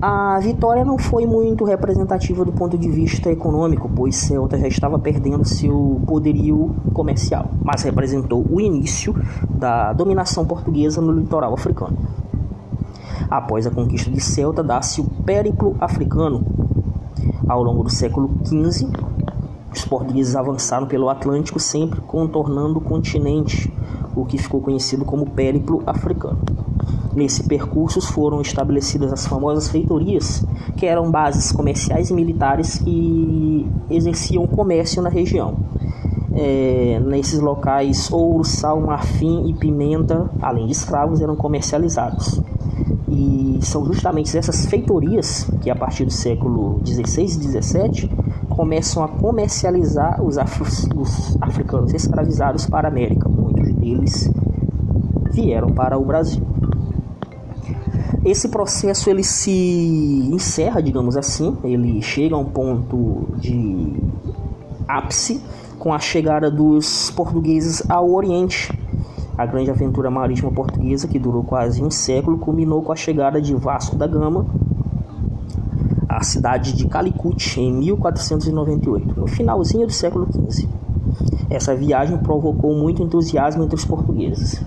A 0.00 0.38
vitória 0.40 0.84
não 0.84 0.98
foi 0.98 1.26
muito 1.26 1.64
representativa 1.64 2.44
do 2.44 2.52
ponto 2.52 2.76
de 2.76 2.88
vista 2.88 3.30
econômico, 3.30 3.90
pois 3.94 4.16
Celta 4.16 4.58
já 4.58 4.68
estava 4.68 4.98
perdendo 4.98 5.44
seu 5.44 6.00
poderio 6.06 6.74
comercial, 6.92 7.50
mas 7.62 7.82
representou 7.82 8.46
o 8.50 8.60
início 8.60 9.14
da 9.48 9.92
dominação 9.92 10.44
portuguesa 10.44 11.00
no 11.00 11.12
litoral 11.12 11.54
africano. 11.54 11.96
Após 13.30 13.66
a 13.66 13.70
conquista 13.70 14.10
de 14.10 14.20
Celta, 14.20 14.62
dá-se 14.62 15.00
o 15.00 15.04
Périplo 15.04 15.74
Africano, 15.80 16.44
ao 17.48 17.62
longo 17.62 17.82
do 17.82 17.90
século 17.90 18.30
XV, 18.44 18.88
os 19.72 19.84
portugueses 19.84 20.36
avançaram 20.36 20.86
pelo 20.86 21.08
Atlântico, 21.08 21.60
sempre 21.60 22.00
contornando 22.00 22.78
o 22.78 22.80
continente, 22.80 23.72
o 24.14 24.24
que 24.24 24.38
ficou 24.38 24.60
conhecido 24.60 25.04
como 25.04 25.30
Périplo 25.30 25.82
Africano. 25.86 26.38
Nesse 27.14 27.42
percurso 27.42 28.00
foram 28.00 28.40
estabelecidas 28.40 29.12
as 29.12 29.26
famosas 29.26 29.68
feitorias, 29.68 30.44
que 30.76 30.86
eram 30.86 31.10
bases 31.10 31.50
comerciais 31.50 32.10
e 32.10 32.14
militares 32.14 32.78
que 32.78 33.66
exerciam 33.90 34.46
comércio 34.46 35.02
na 35.02 35.08
região. 35.08 35.56
É, 36.34 37.00
nesses 37.06 37.40
locais, 37.40 38.12
ouro, 38.12 38.44
sal, 38.44 38.80
marfim 38.80 39.48
e 39.48 39.54
pimenta, 39.54 40.30
além 40.42 40.66
de 40.66 40.72
escravos, 40.72 41.22
eram 41.22 41.34
comercializados. 41.34 42.42
E 43.08 43.58
são 43.62 43.84
justamente 43.84 44.36
essas 44.36 44.66
feitorias 44.66 45.48
que, 45.62 45.70
a 45.70 45.76
partir 45.76 46.04
do 46.04 46.12
século 46.12 46.80
XVI 46.84 47.24
e 47.24 47.28
XVII, 47.28 48.10
começam 48.48 49.04
a 49.04 49.08
comercializar 49.08 50.22
os, 50.22 50.36
os 50.96 51.36
africanos 51.40 51.92
escravizados 51.94 52.66
para 52.66 52.88
a 52.88 52.90
América. 52.90 53.28
Muitos 53.28 53.72
deles 53.74 54.30
vieram 55.30 55.68
para 55.68 55.98
o 55.98 56.04
Brasil. 56.04 56.42
Esse 58.24 58.48
processo 58.48 59.08
ele 59.08 59.22
se 59.22 60.28
encerra, 60.32 60.82
digamos 60.82 61.16
assim, 61.16 61.56
ele 61.62 62.02
chega 62.02 62.34
a 62.34 62.38
um 62.38 62.44
ponto 62.44 63.28
de 63.38 63.94
ápice 64.88 65.40
com 65.78 65.94
a 65.94 65.98
chegada 66.00 66.50
dos 66.50 67.10
portugueses 67.12 67.88
ao 67.88 68.10
Oriente, 68.10 68.72
a 69.36 69.44
grande 69.44 69.70
aventura 69.70 70.10
marítima 70.10 70.50
portuguesa, 70.50 71.06
que 71.06 71.18
durou 71.18 71.44
quase 71.44 71.82
um 71.82 71.90
século, 71.90 72.38
culminou 72.38 72.82
com 72.82 72.92
a 72.92 72.96
chegada 72.96 73.40
de 73.40 73.54
Vasco 73.54 73.96
da 73.96 74.06
Gama 74.06 74.46
à 76.08 76.22
cidade 76.22 76.72
de 76.72 76.86
Calicut 76.86 77.60
em 77.60 77.70
1498, 77.72 79.20
no 79.20 79.26
finalzinho 79.26 79.86
do 79.86 79.92
século 79.92 80.26
XV. 80.32 80.66
Essa 81.50 81.76
viagem 81.76 82.16
provocou 82.16 82.74
muito 82.74 83.02
entusiasmo 83.02 83.64
entre 83.64 83.76
os 83.76 83.84
portugueses. 83.84 84.64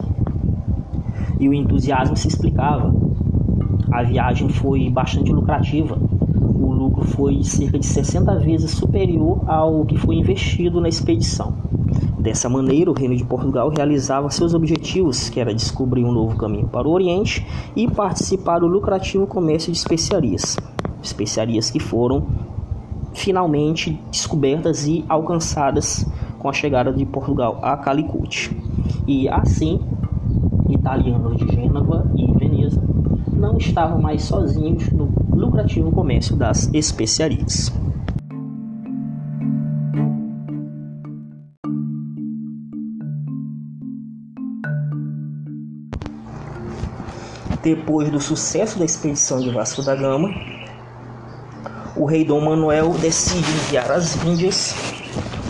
E 1.39 1.49
o 1.49 1.53
entusiasmo 1.53 2.15
se 2.15 2.27
explicava. 2.27 2.93
A 3.91 4.03
viagem 4.03 4.49
foi 4.49 4.89
bastante 4.89 5.31
lucrativa. 5.31 5.97
O 6.55 6.71
lucro 6.71 7.05
foi 7.07 7.43
cerca 7.43 7.79
de 7.79 7.85
60 7.85 8.35
vezes 8.39 8.71
superior 8.71 9.41
ao 9.47 9.85
que 9.85 9.97
foi 9.97 10.15
investido 10.15 10.79
na 10.79 10.87
expedição. 10.87 11.53
Dessa 12.19 12.49
maneira, 12.49 12.91
o 12.91 12.93
Reino 12.93 13.15
de 13.15 13.23
Portugal 13.23 13.69
realizava 13.69 14.29
seus 14.29 14.53
objetivos, 14.53 15.29
que 15.29 15.39
era 15.39 15.55
descobrir 15.55 16.03
um 16.03 16.11
novo 16.11 16.35
caminho 16.35 16.67
para 16.67 16.85
o 16.85 16.91
Oriente 16.91 17.47
e 17.77 17.89
participar 17.89 18.59
do 18.59 18.67
lucrativo 18.67 19.25
comércio 19.25 19.71
de 19.71 19.77
especiarias. 19.77 20.57
Especiarias 21.01 21.71
que 21.71 21.79
foram 21.79 22.27
finalmente 23.13 23.97
descobertas 24.11 24.85
e 24.85 25.05
alcançadas 25.07 26.05
com 26.37 26.49
a 26.49 26.53
chegada 26.53 26.91
de 26.91 27.05
Portugal 27.05 27.57
a 27.61 27.77
Calicut. 27.77 28.51
E 29.07 29.29
assim, 29.29 29.79
italianos 30.67 31.37
de 31.37 31.47
Gênova 31.47 32.11
e 32.17 32.29
Veneza 32.33 32.83
não 33.31 33.57
estavam 33.57 34.01
mais 34.01 34.23
sozinhos 34.23 34.91
no 34.91 35.09
lucrativo 35.31 35.89
comércio 35.89 36.35
das 36.35 36.69
especiarias. 36.73 37.71
Depois 47.69 48.09
do 48.09 48.19
sucesso 48.19 48.79
da 48.79 48.85
expedição 48.85 49.39
de 49.39 49.51
Vasco 49.51 49.83
da 49.83 49.95
Gama, 49.95 50.33
o 51.95 52.03
rei 52.03 52.25
Dom 52.25 52.41
Manuel 52.41 52.95
decide 52.99 53.47
enviar 53.47 53.91
às 53.91 54.15
Índias 54.25 54.73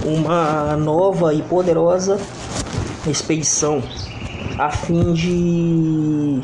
uma 0.05 0.75
nova 0.75 1.33
e 1.33 1.41
poderosa 1.41 2.19
expedição 3.07 3.81
a 4.57 4.69
fim 4.69 5.13
de 5.13 6.41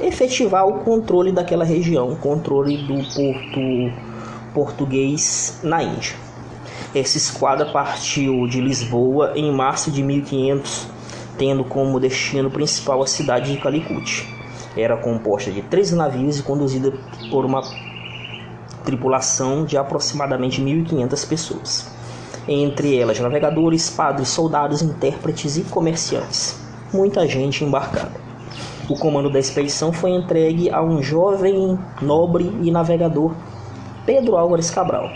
efetivar 0.00 0.66
o 0.66 0.78
controle 0.78 1.30
daquela 1.30 1.62
região, 1.62 2.08
o 2.08 2.16
controle 2.16 2.78
do 2.78 2.94
porto 3.14 3.92
português 4.54 5.60
na 5.62 5.82
Índia. 5.82 6.16
Essa 6.94 7.18
esquadra 7.18 7.66
partiu 7.66 8.46
de 8.46 8.62
Lisboa 8.62 9.34
em 9.36 9.52
março 9.52 9.90
de 9.90 10.02
1500, 10.02 10.86
tendo 11.36 11.64
como 11.64 12.00
destino 12.00 12.50
principal 12.50 13.02
a 13.02 13.06
cidade 13.06 13.52
de 13.52 13.58
Calicut. 13.58 14.37
Era 14.78 14.96
composta 14.96 15.50
de 15.50 15.60
13 15.60 15.96
navios 15.96 16.38
e 16.38 16.42
conduzida 16.44 16.92
por 17.32 17.44
uma 17.44 17.62
tripulação 18.84 19.64
de 19.64 19.76
aproximadamente 19.76 20.62
1.500 20.62 21.28
pessoas, 21.28 21.90
entre 22.46 22.96
elas 22.96 23.18
navegadores, 23.18 23.90
padres, 23.90 24.28
soldados, 24.28 24.80
intérpretes 24.80 25.56
e 25.56 25.62
comerciantes. 25.64 26.60
Muita 26.94 27.26
gente 27.26 27.64
embarcada. 27.64 28.20
O 28.88 28.96
comando 28.96 29.28
da 29.28 29.40
expedição 29.40 29.92
foi 29.92 30.12
entregue 30.12 30.70
a 30.70 30.80
um 30.80 31.02
jovem, 31.02 31.76
nobre 32.00 32.44
e 32.62 32.70
navegador, 32.70 33.34
Pedro 34.06 34.36
Álvares 34.36 34.70
Cabral. 34.70 35.10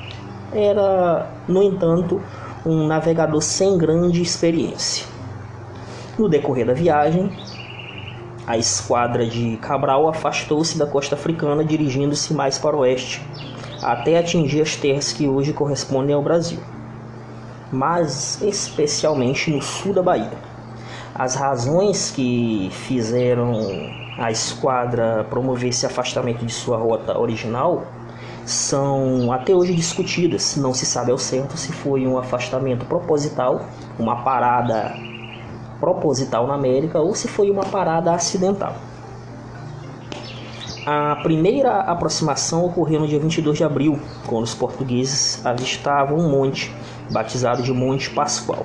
Era, 0.53 1.31
no 1.47 1.63
entanto, 1.63 2.21
um 2.67 2.89
navegador 2.89 3.41
sem 3.41 3.79
grande 3.79 4.21
experiência. 4.21 5.07
No 6.19 6.29
decorrer 6.29 6.67
da 6.67 6.75
viagem, 6.75 7.31
a 8.47 8.57
esquadra 8.57 9.27
de 9.27 9.57
Cabral 9.59 10.09
afastou-se 10.09 10.77
da 10.77 10.87
costa 10.87 11.15
africana, 11.15 11.65
dirigindo-se 11.65 12.35
mais 12.35 12.59
para 12.59 12.77
o 12.77 12.81
oeste, 12.81 13.23
até 13.83 14.19
atingir 14.19 14.63
as 14.63 14.77
terras 14.77 15.13
que 15.13 15.29
hoje 15.29 15.53
correspondem 15.53 16.15
ao 16.15 16.23
Brasil, 16.23 16.59
mas 17.71 18.41
especialmente 18.43 19.51
no 19.51 19.63
sul 19.63 19.95
da 19.95 20.03
Bahia. 20.03 20.53
As 21.15 21.35
razões 21.35 22.11
que 22.11 22.71
fizeram 22.73 23.53
a 24.19 24.31
esquadra 24.31 25.25
promover 25.29 25.69
esse 25.71 25.87
afastamento 25.87 26.45
de 26.45 26.53
sua 26.53 26.77
rota 26.77 27.19
original 27.19 27.85
são 28.45 29.31
até 29.33 29.55
hoje 29.55 29.75
discutidas. 29.75 30.57
Não 30.57 30.75
se 30.75 30.85
sabe 30.87 31.11
ao 31.11 31.19
certo 31.19 31.57
se 31.57 31.73
foi 31.73 32.07
um 32.07 32.19
afastamento 32.19 32.85
proposital, 32.87 33.67
uma 33.99 34.23
parada 34.23 34.95
proposital 35.83 36.47
na 36.47 36.55
América 36.55 37.01
ou 37.01 37.13
se 37.13 37.27
foi 37.27 37.51
uma 37.51 37.65
parada 37.65 38.15
acidental. 38.15 38.77
A 40.87 41.17
primeira 41.25 41.81
aproximação 41.81 42.65
ocorreu 42.65 43.01
no 43.01 43.09
dia 43.09 43.19
22 43.19 43.59
de 43.59 43.65
abril, 43.65 43.99
quando 44.29 44.45
os 44.45 44.55
portugueses 44.55 45.45
avistavam 45.45 46.19
um 46.19 46.31
monte, 46.31 46.73
batizado 47.11 47.65
de 47.65 47.73
Monte 47.73 48.11
Pascoal, 48.11 48.65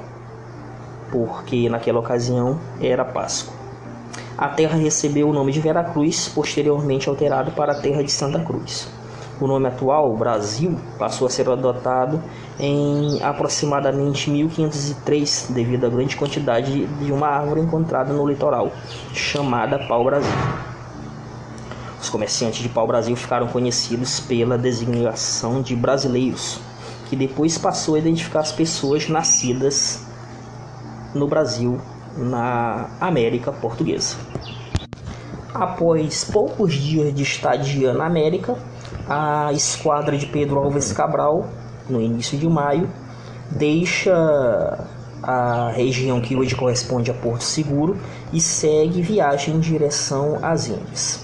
porque 1.12 1.68
naquela 1.70 2.00
ocasião 2.00 2.60
era 2.80 3.04
Páscoa. 3.04 3.54
A 4.38 4.50
terra 4.50 4.78
recebeu 4.78 5.28
o 5.28 5.34
nome 5.34 5.52
de 5.52 5.60
Veracruz, 5.60 6.30
posteriormente 6.30 7.10
alterado 7.10 7.50
para 7.52 7.72
a 7.74 7.82
terra 7.82 8.04
de 8.04 8.12
Santa 8.12 8.40
Cruz. 8.44 8.88
O 9.40 9.46
nome 9.46 9.68
atual, 9.68 10.18
Brasil, 10.18 10.80
passou 10.98 11.28
a 11.28 11.30
ser 11.30 11.48
adotado 11.48 12.20
em 12.60 13.22
aproximadamente 13.22 14.32
1503, 14.32 15.50
devido 15.52 15.86
à 15.86 15.90
grande 15.90 16.16
quantidade 16.16 16.88
de 16.88 17.12
uma 17.12 17.28
árvore 17.28 17.62
encontrada 17.62 18.12
no 18.12 18.28
litoral, 18.28 18.72
chamada 19.14 19.78
pau-brasil. 19.88 20.34
Os 22.02 22.10
comerciantes 22.10 22.64
de 22.64 22.70
pau-brasil 22.70 23.16
ficaram 23.16 23.46
conhecidos 23.46 24.20
pela 24.20 24.58
designação 24.58 25.62
de 25.62 25.76
brasileiros, 25.76 26.60
que 27.08 27.16
depois 27.16 27.60
passou 27.60 27.94
a 27.94 28.00
identificar 28.00 28.40
as 28.40 28.52
pessoas 28.52 29.08
nascidas 29.08 30.04
no 31.14 31.28
Brasil, 31.28 31.80
na 32.18 32.90
América 33.00 33.52
Portuguesa. 33.52 34.16
Após 35.54 36.24
poucos 36.24 36.74
dias 36.74 37.14
de 37.14 37.22
estadia 37.22 37.94
na 37.94 38.08
América, 38.08 38.58
a 39.10 39.52
esquadra 39.54 40.18
de 40.18 40.26
Pedro 40.26 40.60
Alves 40.60 40.92
Cabral, 40.92 41.48
no 41.90 42.02
início 42.02 42.38
de 42.38 42.48
maio, 42.48 42.90
deixa 43.50 44.86
a 45.24 45.72
região 45.72 46.22
que 46.22 46.36
hoje 46.36 46.56
corresponde 46.56 47.10
a 47.10 47.14
Porto 47.14 47.44
Seguro 47.44 47.98
e 48.32 48.40
segue 48.40 49.02
viagem 49.02 49.56
em 49.56 49.60
direção 49.60 50.40
às 50.42 50.68
Índias. 50.68 51.24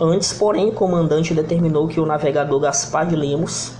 Antes, 0.00 0.32
porém, 0.32 0.68
o 0.68 0.72
comandante 0.72 1.34
determinou 1.34 1.86
que 1.86 2.00
o 2.00 2.06
navegador 2.06 2.60
Gaspar 2.60 3.06
de 3.06 3.14
Lemos 3.14 3.72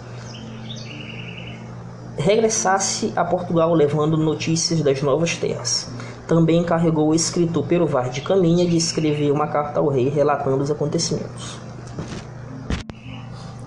regressasse 2.16 3.12
a 3.16 3.24
Portugal 3.24 3.74
levando 3.74 4.16
notícias 4.16 4.80
das 4.80 5.02
novas 5.02 5.36
terras. 5.36 5.88
Também 6.28 6.60
encarregou 6.60 7.08
o 7.08 7.14
escritor 7.14 7.66
Peruvar 7.66 8.10
de 8.10 8.20
Caminha 8.20 8.64
de 8.66 8.76
escrever 8.76 9.30
uma 9.30 9.48
carta 9.48 9.80
ao 9.80 9.88
rei 9.88 10.08
relatando 10.08 10.62
os 10.62 10.70
acontecimentos. 10.70 11.63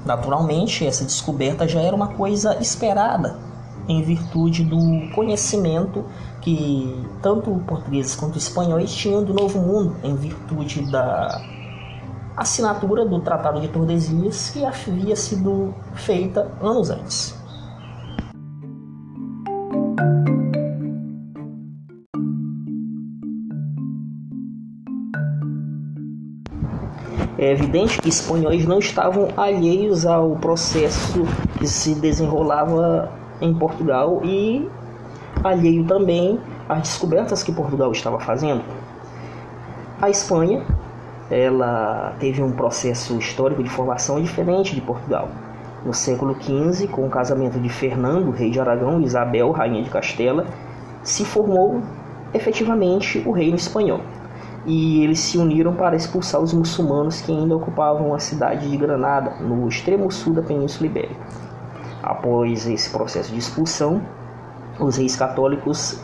Naturalmente, 0.08 0.88
essa 0.88 1.04
descoberta 1.04 1.68
já 1.68 1.82
era 1.82 1.94
uma 1.94 2.08
coisa 2.08 2.58
esperada, 2.62 3.36
em 3.90 4.02
virtude 4.02 4.64
do 4.64 5.14
conhecimento 5.14 6.06
que 6.42 7.06
tanto 7.22 7.52
portugueses 7.68 8.16
quanto 8.16 8.38
espanhóis 8.38 8.96
tinham 8.96 9.22
do 9.22 9.34
Novo 9.34 9.60
Mundo, 9.60 9.98
em 10.02 10.16
virtude 10.16 10.90
da 10.90 11.42
assinatura 12.38 13.06
do 13.06 13.20
Tratado 13.20 13.60
de 13.60 13.68
Tordesilhas, 13.68 14.50
que 14.50 14.64
havia 14.64 15.16
sido 15.18 15.76
feita 15.94 16.50
anos 16.62 16.90
antes. 16.90 17.37
É 27.40 27.52
evidente 27.52 28.02
que 28.02 28.10
espanhóis 28.10 28.66
não 28.66 28.80
estavam 28.80 29.28
alheios 29.38 30.08
ao 30.08 30.32
processo 30.38 31.24
que 31.60 31.68
se 31.68 31.94
desenrolava 31.94 33.12
em 33.40 33.54
Portugal 33.54 34.22
e 34.24 34.68
alheio 35.44 35.86
também 35.86 36.40
às 36.68 36.80
descobertas 36.80 37.44
que 37.44 37.52
Portugal 37.52 37.92
estava 37.92 38.20
fazendo. 38.20 38.64
A 40.02 40.10
Espanha, 40.10 40.64
ela 41.30 42.16
teve 42.20 42.42
um 42.42 42.52
processo 42.52 43.16
histórico 43.20 43.62
de 43.62 43.70
formação 43.70 44.20
diferente 44.20 44.74
de 44.74 44.82
Portugal. 44.82 45.30
No 45.86 45.94
século 45.94 46.36
XV, 46.42 46.88
com 46.88 47.06
o 47.06 47.10
casamento 47.10 47.60
de 47.60 47.70
Fernando, 47.70 48.32
rei 48.32 48.50
de 48.50 48.60
Aragão, 48.60 49.00
e 49.00 49.06
Isabel, 49.06 49.52
rainha 49.52 49.84
de 49.84 49.92
Castela, 49.92 50.48
se 51.04 51.24
formou 51.24 51.84
efetivamente 52.34 53.22
o 53.28 53.32
reino 53.32 53.56
espanhol 53.56 54.02
e 54.68 55.02
eles 55.02 55.22
se 55.22 55.38
uniram 55.38 55.74
para 55.74 55.96
expulsar 55.96 56.42
os 56.42 56.52
muçulmanos 56.52 57.22
que 57.22 57.32
ainda 57.32 57.56
ocupavam 57.56 58.14
a 58.14 58.20
cidade 58.20 58.70
de 58.70 58.76
Granada, 58.76 59.36
no 59.40 59.66
extremo 59.70 60.12
sul 60.12 60.34
da 60.34 60.42
Península 60.42 60.88
Ibérica. 60.88 61.26
Após 62.04 62.68
esse 62.68 62.90
processo 62.90 63.32
de 63.32 63.40
expulsão, 63.40 64.02
os 64.78 64.98
reis 64.98 65.16
católicos 65.16 66.04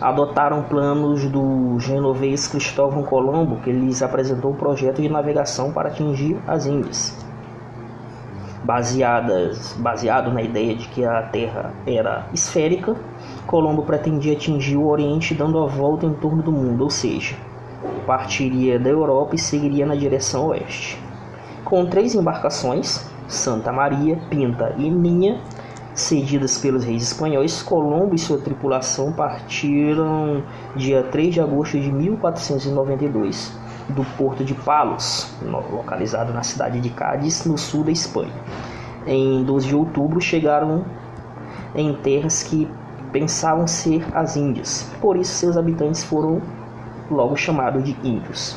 adotaram 0.00 0.62
planos 0.62 1.26
do 1.26 1.78
genovês 1.78 2.48
Cristóvão 2.48 3.02
Colombo, 3.02 3.56
que 3.56 3.70
lhes 3.70 4.02
apresentou 4.02 4.52
um 4.52 4.56
projeto 4.56 5.02
de 5.02 5.08
navegação 5.10 5.70
para 5.70 5.90
atingir 5.90 6.38
as 6.46 6.64
Índias. 6.64 7.14
Baseadas, 8.64 9.76
baseado 9.78 10.32
na 10.32 10.42
ideia 10.42 10.74
de 10.74 10.88
que 10.88 11.04
a 11.04 11.22
Terra 11.22 11.72
era 11.86 12.26
esférica, 12.32 12.96
Colombo 13.46 13.82
pretendia 13.82 14.32
atingir 14.32 14.78
o 14.78 14.88
Oriente 14.88 15.34
dando 15.34 15.58
a 15.62 15.66
volta 15.66 16.06
em 16.06 16.14
torno 16.14 16.42
do 16.42 16.52
mundo, 16.52 16.84
ou 16.84 16.90
seja, 16.90 17.36
partiria 18.00 18.78
da 18.78 18.90
Europa 18.90 19.34
e 19.34 19.38
seguiria 19.38 19.86
na 19.86 19.94
direção 19.94 20.48
oeste. 20.48 20.98
Com 21.64 21.86
três 21.86 22.14
embarcações, 22.14 23.08
Santa 23.28 23.72
Maria, 23.72 24.18
Pinta 24.28 24.74
e 24.76 24.90
Minha, 24.90 25.40
cedidas 25.94 26.58
pelos 26.58 26.84
reis 26.84 27.02
espanhóis, 27.02 27.62
Colombo 27.62 28.14
e 28.14 28.18
sua 28.18 28.38
tripulação 28.38 29.12
partiram 29.12 30.42
dia 30.74 31.02
3 31.04 31.34
de 31.34 31.40
agosto 31.40 31.78
de 31.78 31.92
1492 31.92 33.58
do 33.90 34.04
porto 34.16 34.44
de 34.44 34.54
Palos, 34.54 35.32
localizado 35.42 36.32
na 36.32 36.42
cidade 36.42 36.80
de 36.80 36.90
Cádiz, 36.90 37.44
no 37.44 37.58
sul 37.58 37.84
da 37.84 37.90
Espanha. 37.90 38.32
Em 39.06 39.42
12 39.44 39.68
de 39.68 39.74
outubro 39.74 40.20
chegaram 40.20 40.84
em 41.74 41.94
terras 41.94 42.42
que 42.42 42.68
pensavam 43.12 43.66
ser 43.66 44.06
as 44.14 44.36
Índias, 44.36 44.88
por 45.00 45.16
isso 45.16 45.32
seus 45.34 45.56
habitantes 45.56 46.04
foram 46.04 46.40
logo 47.10 47.36
chamado 47.36 47.82
de 47.82 47.96
índios. 48.02 48.56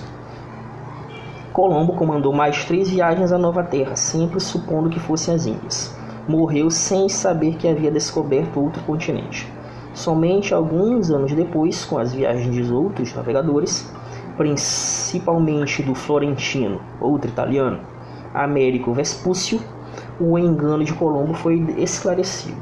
Colombo 1.53 1.93
comandou 1.93 2.33
mais 2.33 2.65
três 2.65 2.89
viagens 2.89 3.31
à 3.31 3.37
Nova 3.37 3.63
Terra, 3.63 3.95
sempre 3.95 4.39
supondo 4.39 4.89
que 4.89 4.99
fossem 4.99 5.35
as 5.35 5.45
Índias. 5.45 5.95
Morreu 6.27 6.71
sem 6.71 7.07
saber 7.07 7.57
que 7.57 7.67
havia 7.67 7.91
descoberto 7.91 8.59
outro 8.59 8.81
continente. 8.83 9.47
Somente 9.93 10.51
alguns 10.51 11.11
anos 11.11 11.31
depois, 11.31 11.85
com 11.85 11.99
as 11.99 12.11
viagens 12.11 12.51
de 12.51 12.73
outros 12.73 13.13
navegadores, 13.13 13.87
principalmente 14.35 15.83
do 15.83 15.93
florentino, 15.93 16.81
outro 16.99 17.29
italiano, 17.29 17.79
Américo 18.33 18.91
Vespúcio, 18.91 19.61
o 20.19 20.39
engano 20.39 20.83
de 20.83 20.93
Colombo 20.93 21.35
foi 21.35 21.63
esclarecido. 21.77 22.57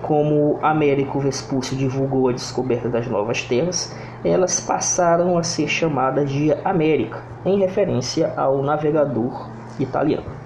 Como 0.00 0.58
Américo 0.62 1.20
Vespúcio 1.20 1.76
divulgou 1.76 2.28
a 2.28 2.32
descoberta 2.32 2.88
das 2.88 3.06
novas 3.06 3.42
terras, 3.42 3.94
elas 4.24 4.60
passaram 4.60 5.38
a 5.38 5.42
ser 5.42 5.68
chamadas 5.68 6.30
de 6.30 6.52
América, 6.64 7.22
em 7.44 7.58
referência 7.58 8.32
ao 8.36 8.62
navegador 8.62 9.50
italiano. 9.78 10.40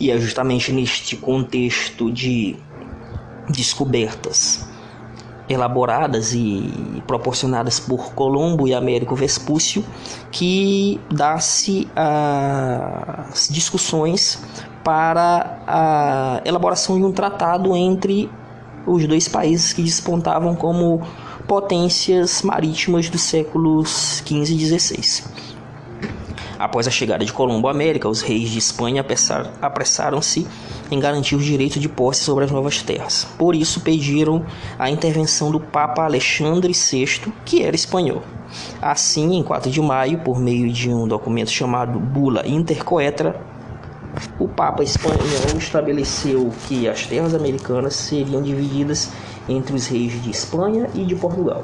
E 0.00 0.10
é 0.10 0.18
justamente 0.18 0.72
neste 0.72 1.16
contexto 1.16 2.10
de 2.10 2.56
descobertas 3.50 4.67
elaboradas 5.48 6.34
e 6.34 7.02
proporcionadas 7.06 7.80
por 7.80 8.12
Colombo 8.12 8.68
e 8.68 8.74
Américo 8.74 9.14
Vespúcio 9.14 9.84
que 10.30 11.00
dá-se 11.10 11.88
as 11.96 13.48
discussões 13.48 14.42
para 14.84 15.60
a 15.66 16.42
elaboração 16.44 16.98
de 16.98 17.04
um 17.04 17.12
tratado 17.12 17.74
entre 17.76 18.30
os 18.86 19.06
dois 19.06 19.28
países 19.28 19.72
que 19.72 19.82
despontavam 19.82 20.54
como 20.54 21.02
potências 21.46 22.42
marítimas 22.42 23.08
dos 23.08 23.22
séculos 23.22 24.22
XV 24.26 24.54
e 24.54 24.78
XVI. 24.78 25.24
Após 26.58 26.88
a 26.88 26.90
chegada 26.90 27.24
de 27.24 27.32
Colombo 27.32 27.68
à 27.68 27.70
América, 27.70 28.08
os 28.08 28.20
reis 28.20 28.50
de 28.50 28.58
Espanha 28.58 29.04
apressaram-se 29.62 30.44
em 30.90 30.98
garantir 30.98 31.36
os 31.36 31.44
direitos 31.44 31.80
de 31.80 31.88
posse 31.88 32.24
sobre 32.24 32.44
as 32.44 32.50
novas 32.50 32.82
terras. 32.82 33.24
Por 33.38 33.54
isso, 33.54 33.80
pediram 33.80 34.44
a 34.76 34.90
intervenção 34.90 35.52
do 35.52 35.60
Papa 35.60 36.02
Alexandre 36.02 36.72
VI, 36.72 37.32
que 37.44 37.62
era 37.62 37.76
espanhol. 37.76 38.22
Assim, 38.82 39.36
em 39.36 39.42
4 39.42 39.70
de 39.70 39.80
maio, 39.80 40.18
por 40.18 40.40
meio 40.40 40.72
de 40.72 40.90
um 40.90 41.06
documento 41.06 41.50
chamado 41.50 42.00
Bula 42.00 42.42
Intercoetra, 42.44 43.40
o 44.40 44.48
Papa 44.48 44.82
espanhol 44.82 45.18
estabeleceu 45.56 46.50
que 46.66 46.88
as 46.88 47.06
terras 47.06 47.34
americanas 47.34 47.94
seriam 47.94 48.42
divididas 48.42 49.12
entre 49.48 49.76
os 49.76 49.86
reis 49.86 50.20
de 50.20 50.30
Espanha 50.30 50.90
e 50.92 51.04
de 51.04 51.14
Portugal 51.14 51.62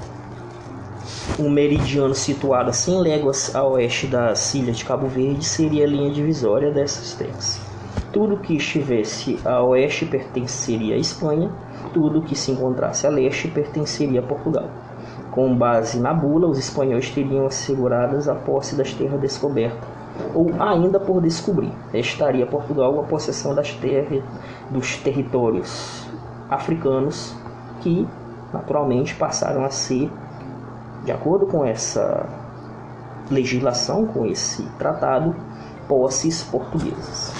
um 1.38 1.50
meridiano 1.50 2.14
situado 2.14 2.70
a 2.70 2.72
100 2.72 3.00
léguas 3.00 3.54
a 3.54 3.64
oeste 3.64 4.06
das 4.06 4.54
ilhas 4.54 4.76
de 4.76 4.84
Cabo 4.84 5.06
Verde 5.08 5.44
seria 5.44 5.84
a 5.84 5.88
linha 5.88 6.10
divisória 6.10 6.70
dessas 6.70 7.14
terras. 7.14 7.60
Tudo 8.12 8.36
que 8.36 8.56
estivesse 8.56 9.38
a 9.44 9.60
oeste 9.62 10.06
pertenceria 10.06 10.94
à 10.94 10.98
Espanha, 10.98 11.50
tudo 11.92 12.22
que 12.22 12.36
se 12.36 12.52
encontrasse 12.52 13.06
a 13.06 13.10
leste 13.10 13.48
pertenceria 13.48 14.20
a 14.20 14.22
Portugal. 14.22 14.68
Com 15.32 15.56
base 15.56 15.98
na 15.98 16.14
bula, 16.14 16.46
os 16.46 16.58
espanhóis 16.58 17.10
teriam 17.10 17.46
asseguradas 17.46 18.28
a 18.28 18.34
posse 18.34 18.76
das 18.76 18.92
terras 18.92 19.20
descobertas, 19.20 19.88
ou 20.32 20.50
ainda 20.60 21.00
por 21.00 21.20
descobrir. 21.20 21.72
Estaria 21.92 22.46
Portugal 22.46 23.00
a 23.00 23.02
possessão 23.02 23.52
das 23.52 23.72
terras 23.72 24.22
dos 24.70 24.96
territórios 24.98 26.06
africanos 26.48 27.34
que 27.80 28.06
naturalmente 28.52 29.14
passaram 29.16 29.64
a 29.64 29.70
ser 29.70 30.08
de 31.04 31.12
acordo 31.12 31.46
com 31.46 31.64
essa 31.64 32.26
legislação, 33.30 34.06
com 34.06 34.24
esse 34.26 34.62
tratado, 34.78 35.34
posses 35.86 36.42
portuguesas. 36.42 37.32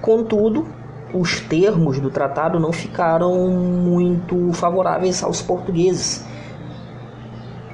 Contudo, 0.00 0.66
os 1.12 1.40
termos 1.40 2.00
do 2.00 2.10
tratado 2.10 2.58
não 2.58 2.72
ficaram 2.72 3.48
muito 3.48 4.52
favoráveis 4.54 5.22
aos 5.22 5.42
portugueses. 5.42 6.24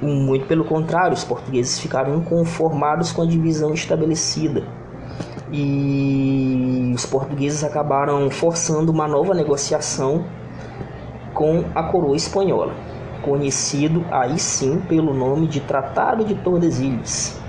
Muito 0.01 0.45
pelo 0.45 0.65
contrário, 0.65 1.13
os 1.13 1.23
portugueses 1.23 1.79
ficaram 1.79 2.15
inconformados 2.15 3.11
com 3.11 3.21
a 3.21 3.25
divisão 3.25 3.73
estabelecida. 3.73 4.63
E 5.51 6.91
os 6.95 7.05
portugueses 7.05 7.63
acabaram 7.63 8.29
forçando 8.29 8.91
uma 8.91 9.07
nova 9.07 9.33
negociação 9.33 10.25
com 11.33 11.65
a 11.75 11.83
coroa 11.83 12.15
espanhola 12.15 12.73
conhecido 13.21 14.03
aí 14.11 14.37
sim 14.37 14.79
pelo 14.79 15.13
nome 15.13 15.47
de 15.47 15.59
Tratado 15.59 16.25
de 16.25 16.35
Tordesilhas, 16.35 17.39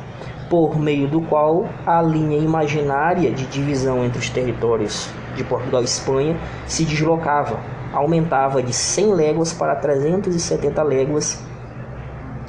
por 0.49 0.79
meio 0.79 1.09
do 1.09 1.21
qual 1.23 1.67
a 1.87 2.03
linha 2.03 2.39
imaginária 2.39 3.31
de 3.31 3.47
divisão 3.47 4.05
entre 4.05 4.19
os 4.19 4.29
territórios 4.31 5.09
de 5.35 5.43
Portugal 5.45 5.83
e 5.83 5.85
Espanha 5.85 6.37
se 6.67 6.85
deslocava, 6.85 7.59
aumentava 7.93 8.63
de 8.63 8.73
100 8.73 9.15
léguas 9.15 9.53
para 9.53 9.77
370 9.77 10.83
léguas 10.83 11.43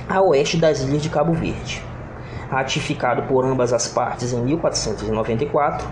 a 0.07 0.21
oeste 0.21 0.57
das 0.57 0.81
ilhas 0.81 1.01
de 1.01 1.09
Cabo 1.09 1.33
Verde. 1.33 1.81
Ratificado 2.49 3.23
por 3.23 3.45
ambas 3.45 3.73
as 3.73 3.87
partes 3.87 4.33
em 4.33 4.41
1494, 4.41 5.87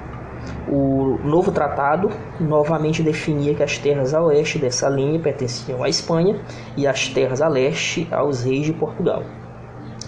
o 0.69 1.17
novo 1.24 1.52
tratado 1.52 2.10
novamente 2.39 3.02
definia 3.02 3.56
que 3.56 3.63
as 3.63 3.78
terras 3.78 4.13
a 4.13 4.21
oeste 4.21 4.60
dessa 4.60 4.88
linha 4.89 5.19
pertenciam 5.19 5.84
à 5.84 5.89
Espanha 5.89 6.39
e 6.78 6.88
as 6.88 7.08
terras 7.08 7.41
a 7.41 7.47
leste 7.47 8.08
aos 8.12 8.43
reis 8.43 8.65
de 8.65 8.74
Portugal. 8.74 9.24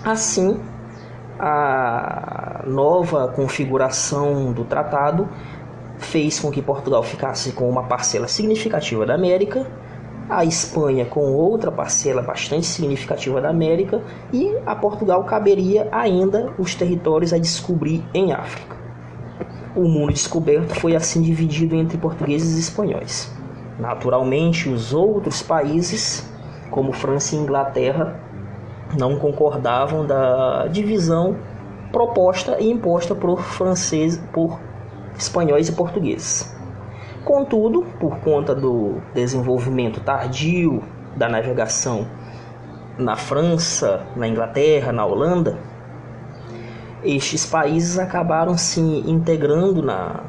Assim, 0.05 0.59
a 1.39 2.63
nova 2.67 3.27
configuração 3.29 4.51
do 4.51 4.63
tratado 4.63 5.27
fez 5.97 6.39
com 6.39 6.51
que 6.51 6.61
Portugal 6.61 7.03
ficasse 7.03 7.51
com 7.53 7.69
uma 7.69 7.83
parcela 7.83 8.27
significativa 8.27 9.05
da 9.05 9.15
América, 9.15 9.65
a 10.29 10.45
Espanha 10.45 11.05
com 11.05 11.33
outra 11.33 11.71
parcela 11.71 12.21
bastante 12.21 12.65
significativa 12.65 13.41
da 13.41 13.49
América 13.49 14.01
e 14.31 14.55
a 14.65 14.75
Portugal 14.75 15.23
caberia 15.25 15.87
ainda 15.91 16.53
os 16.57 16.75
territórios 16.75 17.33
a 17.33 17.37
descobrir 17.37 18.03
em 18.13 18.31
África. 18.31 18.82
O 19.75 19.87
mundo 19.87 20.13
descoberto 20.13 20.79
foi 20.79 20.95
assim 20.95 21.21
dividido 21.21 21.75
entre 21.75 21.97
portugueses 21.97 22.57
e 22.57 22.59
espanhóis. 22.59 23.31
Naturalmente, 23.79 24.69
os 24.69 24.93
outros 24.93 25.41
países, 25.41 26.29
como 26.69 26.93
França 26.93 27.35
e 27.35 27.39
Inglaterra, 27.39 28.19
não 28.97 29.17
concordavam 29.17 30.05
da 30.05 30.67
divisão 30.67 31.35
proposta 31.91 32.59
e 32.59 32.69
imposta 32.69 33.15
por 33.15 33.41
franceses, 33.41 34.21
por 34.31 34.59
espanhóis 35.17 35.69
e 35.69 35.71
portugueses. 35.71 36.55
Contudo, 37.25 37.83
por 37.99 38.17
conta 38.17 38.53
do 38.53 38.97
desenvolvimento 39.13 40.01
tardio 40.01 40.83
da 41.15 41.29
navegação 41.29 42.07
na 42.97 43.15
França, 43.15 44.05
na 44.15 44.27
Inglaterra, 44.27 44.91
na 44.91 45.05
Holanda, 45.05 45.57
estes 47.03 47.45
países 47.45 47.99
acabaram 47.99 48.57
se 48.57 48.79
integrando 48.79 49.81
na 49.81 50.23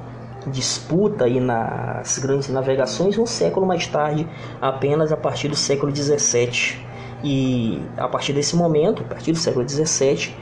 disputa 0.46 1.28
e 1.28 1.40
nas 1.40 2.18
grandes 2.18 2.48
navegações 2.48 3.18
um 3.18 3.26
século 3.26 3.66
mais 3.66 3.86
tarde, 3.86 4.28
apenas 4.60 5.12
a 5.12 5.16
partir 5.16 5.48
do 5.48 5.56
século 5.56 5.90
17. 5.92 6.84
E 7.22 7.80
a 7.96 8.06
partir 8.06 8.32
desse 8.32 8.54
momento, 8.54 9.02
a 9.02 9.06
partir 9.06 9.32
do 9.32 9.38
século 9.38 9.64
17, 9.64 10.36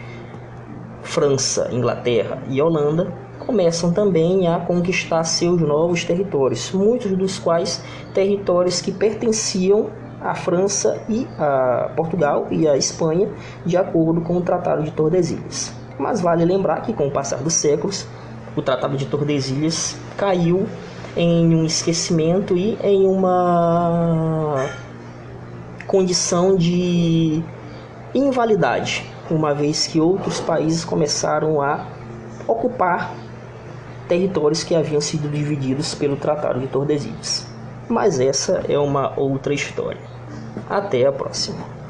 França, 1.02 1.68
Inglaterra 1.72 2.42
e 2.48 2.60
Holanda 2.60 3.12
começam 3.38 3.92
também 3.92 4.48
a 4.48 4.58
conquistar 4.60 5.22
seus 5.24 5.60
novos 5.60 6.04
territórios, 6.04 6.72
muitos 6.72 7.12
dos 7.12 7.38
quais 7.38 7.82
territórios 8.14 8.80
que 8.80 8.92
pertenciam 8.92 9.90
à 10.20 10.34
França 10.34 11.02
e 11.08 11.26
a 11.38 11.90
Portugal 11.96 12.46
e 12.50 12.68
à 12.68 12.76
Espanha, 12.76 13.28
de 13.66 13.76
acordo 13.76 14.20
com 14.20 14.36
o 14.36 14.40
Tratado 14.40 14.82
de 14.82 14.92
Tordesilhas. 14.92 15.81
Mas 16.02 16.20
vale 16.20 16.44
lembrar 16.44 16.82
que, 16.82 16.92
com 16.92 17.06
o 17.06 17.10
passar 17.12 17.38
dos 17.38 17.54
séculos, 17.54 18.08
o 18.56 18.60
Tratado 18.60 18.96
de 18.96 19.06
Tordesilhas 19.06 19.96
caiu 20.16 20.66
em 21.16 21.54
um 21.54 21.64
esquecimento 21.64 22.56
e 22.56 22.76
em 22.82 23.06
uma 23.06 24.68
condição 25.86 26.56
de 26.56 27.40
invalidade, 28.12 29.08
uma 29.30 29.54
vez 29.54 29.86
que 29.86 30.00
outros 30.00 30.40
países 30.40 30.84
começaram 30.84 31.62
a 31.62 31.86
ocupar 32.48 33.14
territórios 34.08 34.64
que 34.64 34.74
haviam 34.74 35.00
sido 35.00 35.30
divididos 35.30 35.94
pelo 35.94 36.16
Tratado 36.16 36.58
de 36.58 36.66
Tordesilhas. 36.66 37.46
Mas 37.88 38.18
essa 38.18 38.64
é 38.68 38.76
uma 38.76 39.12
outra 39.16 39.54
história. 39.54 40.00
Até 40.68 41.06
a 41.06 41.12
próxima. 41.12 41.81